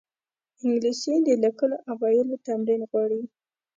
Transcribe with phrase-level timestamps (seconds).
[0.61, 3.21] انګلیسي د لیکلو او ویلو تمرین غواړي